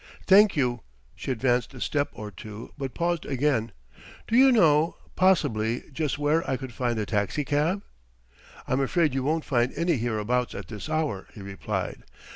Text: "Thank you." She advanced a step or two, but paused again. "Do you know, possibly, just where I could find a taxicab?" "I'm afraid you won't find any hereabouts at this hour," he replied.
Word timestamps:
"Thank 0.25 0.55
you." 0.55 0.81
She 1.15 1.29
advanced 1.29 1.75
a 1.75 1.79
step 1.79 2.09
or 2.13 2.31
two, 2.31 2.73
but 2.75 2.95
paused 2.95 3.23
again. 3.23 3.71
"Do 4.27 4.35
you 4.35 4.51
know, 4.51 4.95
possibly, 5.15 5.83
just 5.93 6.17
where 6.17 6.43
I 6.49 6.57
could 6.57 6.73
find 6.73 6.97
a 6.97 7.05
taxicab?" 7.05 7.83
"I'm 8.67 8.81
afraid 8.81 9.13
you 9.13 9.21
won't 9.21 9.45
find 9.45 9.71
any 9.75 9.97
hereabouts 9.97 10.55
at 10.55 10.69
this 10.69 10.89
hour," 10.89 11.27
he 11.35 11.41
replied. 11.43 12.01